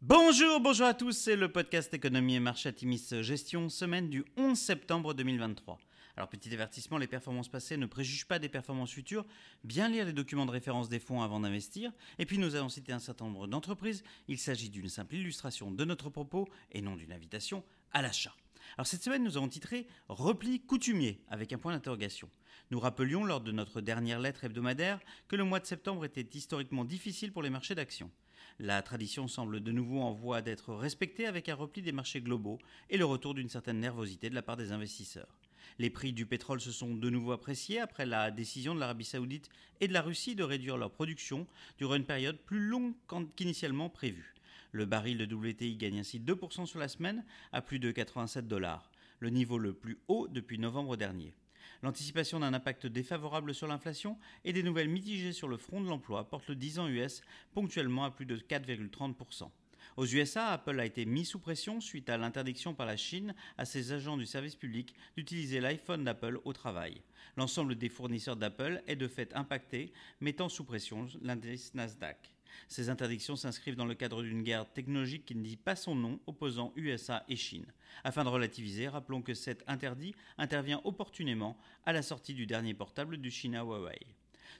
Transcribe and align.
Bonjour, 0.00 0.60
bonjour 0.60 0.86
à 0.86 0.94
tous, 0.94 1.10
c'est 1.10 1.34
le 1.34 1.50
podcast 1.50 1.92
Économie 1.92 2.36
et 2.36 2.40
Marché 2.40 2.68
Atimis 2.68 3.08
Gestion, 3.20 3.68
semaine 3.68 4.08
du 4.08 4.24
11 4.36 4.56
septembre 4.56 5.12
2023. 5.12 5.76
Alors 6.16 6.28
petit 6.28 6.54
avertissement, 6.54 6.98
les 6.98 7.08
performances 7.08 7.48
passées 7.48 7.76
ne 7.76 7.84
préjugent 7.84 8.28
pas 8.28 8.38
des 8.38 8.48
performances 8.48 8.92
futures, 8.92 9.26
bien 9.64 9.88
lire 9.88 10.06
les 10.06 10.12
documents 10.12 10.46
de 10.46 10.52
référence 10.52 10.88
des 10.88 11.00
fonds 11.00 11.22
avant 11.22 11.40
d'investir, 11.40 11.90
et 12.20 12.26
puis 12.26 12.38
nous 12.38 12.54
allons 12.54 12.68
citer 12.68 12.92
un 12.92 13.00
certain 13.00 13.24
nombre 13.24 13.48
d'entreprises, 13.48 14.04
il 14.28 14.38
s'agit 14.38 14.70
d'une 14.70 14.88
simple 14.88 15.16
illustration 15.16 15.72
de 15.72 15.84
notre 15.84 16.10
propos 16.10 16.48
et 16.70 16.80
non 16.80 16.94
d'une 16.94 17.12
invitation 17.12 17.64
à 17.92 18.00
l'achat. 18.00 18.36
Alors 18.76 18.86
cette 18.86 19.02
semaine, 19.02 19.24
nous 19.24 19.36
avons 19.36 19.48
titré 19.48 19.86
Repli 20.08 20.60
coutumier 20.60 21.20
avec 21.28 21.52
un 21.52 21.58
point 21.58 21.72
d'interrogation. 21.72 22.28
Nous 22.70 22.80
rappelions 22.80 23.24
lors 23.24 23.40
de 23.40 23.52
notre 23.52 23.80
dernière 23.80 24.20
lettre 24.20 24.44
hebdomadaire 24.44 25.00
que 25.26 25.36
le 25.36 25.44
mois 25.44 25.60
de 25.60 25.66
septembre 25.66 26.04
était 26.04 26.28
historiquement 26.36 26.84
difficile 26.84 27.32
pour 27.32 27.42
les 27.42 27.50
marchés 27.50 27.74
d'actions. 27.74 28.10
La 28.58 28.82
tradition 28.82 29.28
semble 29.28 29.60
de 29.60 29.72
nouveau 29.72 30.00
en 30.00 30.12
voie 30.12 30.42
d'être 30.42 30.74
respectée 30.74 31.26
avec 31.26 31.48
un 31.48 31.54
repli 31.54 31.82
des 31.82 31.92
marchés 31.92 32.20
globaux 32.20 32.58
et 32.90 32.98
le 32.98 33.04
retour 33.04 33.34
d'une 33.34 33.48
certaine 33.48 33.80
nervosité 33.80 34.30
de 34.30 34.34
la 34.34 34.42
part 34.42 34.56
des 34.56 34.72
investisseurs. 34.72 35.38
Les 35.78 35.90
prix 35.90 36.12
du 36.12 36.26
pétrole 36.26 36.60
se 36.60 36.72
sont 36.72 36.94
de 36.94 37.10
nouveau 37.10 37.32
appréciés 37.32 37.78
après 37.78 38.04
la 38.04 38.30
décision 38.30 38.74
de 38.74 38.80
l'Arabie 38.80 39.04
saoudite 39.04 39.48
et 39.80 39.88
de 39.88 39.92
la 39.92 40.02
Russie 40.02 40.34
de 40.34 40.42
réduire 40.42 40.76
leur 40.76 40.90
production 40.90 41.46
durant 41.78 41.94
une 41.94 42.04
période 42.04 42.38
plus 42.38 42.60
longue 42.60 42.94
qu'initialement 43.36 43.88
prévue. 43.88 44.34
Le 44.72 44.84
baril 44.84 45.18
de 45.18 45.34
WTI 45.34 45.76
gagne 45.76 46.00
ainsi 46.00 46.20
2% 46.20 46.66
sur 46.66 46.78
la 46.78 46.88
semaine 46.88 47.24
à 47.52 47.62
plus 47.62 47.78
de 47.78 47.90
87 47.90 48.46
dollars, 48.46 48.90
le 49.18 49.30
niveau 49.30 49.58
le 49.58 49.72
plus 49.72 49.98
haut 50.08 50.28
depuis 50.28 50.58
novembre 50.58 50.96
dernier. 50.96 51.34
L'anticipation 51.82 52.40
d'un 52.40 52.54
impact 52.54 52.86
défavorable 52.86 53.54
sur 53.54 53.66
l'inflation 53.66 54.18
et 54.44 54.52
des 54.52 54.62
nouvelles 54.62 54.88
mitigées 54.88 55.32
sur 55.32 55.48
le 55.48 55.56
front 55.56 55.80
de 55.80 55.88
l'emploi 55.88 56.28
portent 56.28 56.48
le 56.48 56.56
10 56.56 56.80
ans 56.80 56.88
US 56.88 57.22
ponctuellement 57.54 58.04
à 58.04 58.10
plus 58.10 58.26
de 58.26 58.36
4,30%. 58.36 59.50
Aux 59.96 60.06
USA, 60.06 60.48
Apple 60.48 60.78
a 60.78 60.84
été 60.84 61.06
mis 61.06 61.24
sous 61.24 61.38
pression 61.38 61.80
suite 61.80 62.10
à 62.10 62.18
l'interdiction 62.18 62.74
par 62.74 62.86
la 62.86 62.96
Chine 62.96 63.34
à 63.56 63.64
ses 63.64 63.92
agents 63.92 64.16
du 64.16 64.26
service 64.26 64.54
public 64.54 64.94
d'utiliser 65.16 65.60
l'iPhone 65.60 66.04
d'Apple 66.04 66.40
au 66.44 66.52
travail. 66.52 67.02
L'ensemble 67.36 67.74
des 67.74 67.88
fournisseurs 67.88 68.36
d'Apple 68.36 68.82
est 68.86 68.96
de 68.96 69.08
fait 69.08 69.34
impacté, 69.34 69.92
mettant 70.20 70.48
sous 70.48 70.64
pression 70.64 71.06
l'indice 71.22 71.74
Nasdaq. 71.74 72.37
Ces 72.68 72.90
interdictions 72.90 73.36
s'inscrivent 73.36 73.76
dans 73.76 73.84
le 73.86 73.94
cadre 73.94 74.22
d'une 74.22 74.42
guerre 74.42 74.70
technologique 74.72 75.24
qui 75.24 75.34
ne 75.34 75.42
dit 75.42 75.56
pas 75.56 75.76
son 75.76 75.94
nom 75.94 76.20
opposant 76.26 76.72
USA 76.76 77.24
et 77.28 77.36
Chine. 77.36 77.66
Afin 78.04 78.24
de 78.24 78.28
relativiser, 78.28 78.88
rappelons 78.88 79.22
que 79.22 79.34
cet 79.34 79.64
interdit 79.66 80.14
intervient 80.36 80.80
opportunément 80.84 81.56
à 81.86 81.92
la 81.92 82.02
sortie 82.02 82.34
du 82.34 82.46
dernier 82.46 82.74
portable 82.74 83.16
du 83.16 83.30
China 83.30 83.62
Huawei. 83.62 84.06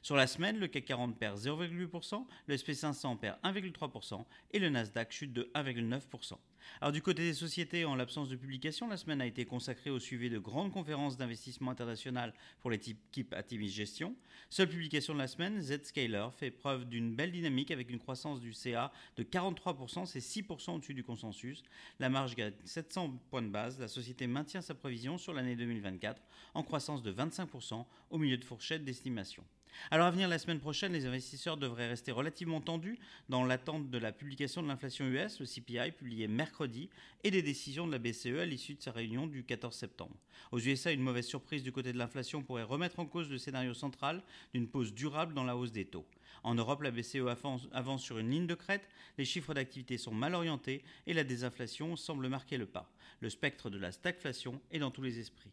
Sur 0.02 0.16
la 0.16 0.26
semaine, 0.26 0.58
le 0.58 0.68
CAC 0.68 0.84
40 0.86 1.18
perd 1.18 1.38
0,8%, 1.38 2.26
le 2.46 2.56
SP500 2.56 3.18
perd 3.18 3.38
1,3% 3.44 4.24
et 4.52 4.58
le 4.58 4.68
Nasdaq 4.70 5.12
chute 5.12 5.32
de 5.32 5.50
1,9%. 5.54 6.38
Alors 6.80 6.92
du 6.92 7.02
côté 7.02 7.22
des 7.22 7.34
sociétés, 7.34 7.84
en 7.84 7.94
l'absence 7.94 8.28
de 8.28 8.36
publication, 8.36 8.88
la 8.88 8.96
semaine 8.96 9.20
a 9.20 9.26
été 9.26 9.44
consacrée 9.44 9.90
au 9.90 9.98
suivi 9.98 10.28
de 10.28 10.38
grandes 10.38 10.72
conférences 10.72 11.16
d'investissement 11.16 11.70
international 11.70 12.34
pour 12.60 12.70
les 12.70 12.78
l'équipe 12.78 13.34
Atimis 13.34 13.68
Gestion. 13.68 14.14
Seule 14.50 14.68
publication 14.68 15.14
de 15.14 15.18
la 15.18 15.26
semaine, 15.26 15.60
Zscaler 15.60 16.28
fait 16.36 16.50
preuve 16.50 16.86
d'une 16.86 17.14
belle 17.14 17.32
dynamique 17.32 17.70
avec 17.70 17.90
une 17.90 17.98
croissance 17.98 18.40
du 18.40 18.52
CA 18.52 18.92
de 19.16 19.22
43%, 19.22 20.06
c'est 20.06 20.20
6% 20.20 20.76
au-dessus 20.76 20.94
du 20.94 21.02
consensus. 21.02 21.62
La 21.98 22.08
marge 22.08 22.34
gagne 22.34 22.52
700 22.64 23.18
points 23.30 23.42
de 23.42 23.48
base. 23.48 23.78
La 23.78 23.88
société 23.88 24.26
maintient 24.26 24.62
sa 24.62 24.74
prévision 24.74 25.18
sur 25.18 25.34
l'année 25.34 25.56
2024 25.56 26.22
en 26.54 26.62
croissance 26.62 27.02
de 27.02 27.12
25% 27.12 27.84
au 28.10 28.18
milieu 28.18 28.36
de 28.36 28.44
fourchettes 28.44 28.84
d'estimation. 28.84 29.44
Alors 29.90 30.06
à 30.06 30.10
venir 30.10 30.28
la 30.28 30.38
semaine 30.38 30.60
prochaine, 30.60 30.92
les 30.92 31.06
investisseurs 31.06 31.56
devraient 31.56 31.88
rester 31.88 32.12
relativement 32.12 32.60
tendus 32.60 32.98
dans 33.28 33.44
l'attente 33.44 33.90
de 33.90 33.98
la 33.98 34.12
publication 34.12 34.62
de 34.62 34.68
l'inflation 34.68 35.06
US, 35.06 35.40
le 35.40 35.46
CPI 35.46 35.92
publié 35.92 36.28
mercredi, 36.28 36.90
et 37.24 37.30
des 37.30 37.42
décisions 37.42 37.86
de 37.86 37.92
la 37.92 37.98
BCE 37.98 38.38
à 38.40 38.46
l'issue 38.46 38.74
de 38.74 38.82
sa 38.82 38.92
réunion 38.92 39.26
du 39.26 39.44
14 39.44 39.74
septembre. 39.74 40.16
Aux 40.52 40.58
USA, 40.58 40.92
une 40.92 41.00
mauvaise 41.00 41.26
surprise 41.26 41.62
du 41.62 41.72
côté 41.72 41.92
de 41.92 41.98
l'inflation 41.98 42.42
pourrait 42.42 42.62
remettre 42.62 42.98
en 42.98 43.06
cause 43.06 43.30
le 43.30 43.38
scénario 43.38 43.74
central 43.74 44.22
d'une 44.54 44.68
pause 44.68 44.92
durable 44.94 45.34
dans 45.34 45.44
la 45.44 45.56
hausse 45.56 45.72
des 45.72 45.84
taux. 45.84 46.06
En 46.44 46.54
Europe, 46.54 46.82
la 46.82 46.90
BCE 46.90 47.26
avance 47.72 48.02
sur 48.02 48.18
une 48.18 48.30
ligne 48.30 48.46
de 48.46 48.54
crête, 48.54 48.88
les 49.16 49.24
chiffres 49.24 49.54
d'activité 49.54 49.98
sont 49.98 50.14
mal 50.14 50.34
orientés 50.34 50.82
et 51.06 51.14
la 51.14 51.24
désinflation 51.24 51.96
semble 51.96 52.28
marquer 52.28 52.56
le 52.56 52.66
pas. 52.66 52.90
Le 53.20 53.30
spectre 53.30 53.70
de 53.70 53.78
la 53.78 53.92
stagflation 53.92 54.60
est 54.70 54.78
dans 54.78 54.90
tous 54.90 55.02
les 55.02 55.18
esprits. 55.18 55.50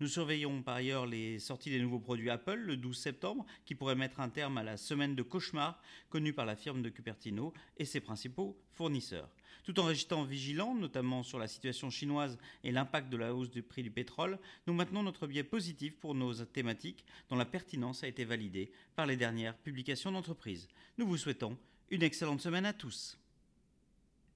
Nous 0.00 0.06
surveillons 0.06 0.62
par 0.62 0.76
ailleurs 0.76 1.06
les 1.06 1.40
sorties 1.40 1.70
des 1.70 1.80
nouveaux 1.80 1.98
produits 1.98 2.30
Apple 2.30 2.54
le 2.54 2.76
12 2.76 2.96
septembre, 2.96 3.44
qui 3.64 3.74
pourraient 3.74 3.96
mettre 3.96 4.20
un 4.20 4.28
terme 4.28 4.56
à 4.56 4.62
la 4.62 4.76
semaine 4.76 5.16
de 5.16 5.22
cauchemar 5.22 5.82
connue 6.08 6.32
par 6.32 6.46
la 6.46 6.54
firme 6.54 6.82
de 6.82 6.88
Cupertino 6.88 7.52
et 7.78 7.84
ses 7.84 8.00
principaux 8.00 8.56
fournisseurs. 8.70 9.28
Tout 9.64 9.80
en 9.80 9.84
restant 9.84 10.22
vigilants, 10.22 10.74
notamment 10.74 11.24
sur 11.24 11.38
la 11.38 11.48
situation 11.48 11.90
chinoise 11.90 12.38
et 12.62 12.70
l'impact 12.70 13.10
de 13.10 13.16
la 13.16 13.34
hausse 13.34 13.50
du 13.50 13.62
prix 13.62 13.82
du 13.82 13.90
pétrole, 13.90 14.38
nous 14.66 14.72
maintenons 14.72 15.02
notre 15.02 15.26
biais 15.26 15.42
positif 15.42 15.96
pour 15.96 16.14
nos 16.14 16.32
thématiques 16.32 17.04
dont 17.28 17.36
la 17.36 17.44
pertinence 17.44 18.04
a 18.04 18.08
été 18.08 18.24
validée 18.24 18.70
par 18.94 19.04
les 19.04 19.16
dernières 19.16 19.56
publications 19.56 20.12
d'entreprise. 20.12 20.68
Nous 20.96 21.06
vous 21.08 21.16
souhaitons 21.16 21.58
une 21.90 22.02
excellente 22.02 22.40
semaine 22.40 22.66
à 22.66 22.72
tous. 22.72 23.18